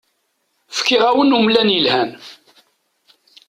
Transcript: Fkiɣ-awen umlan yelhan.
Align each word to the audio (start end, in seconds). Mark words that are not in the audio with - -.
Fkiɣ-awen 0.77 1.35
umlan 1.37 1.73
yelhan. 1.75 2.09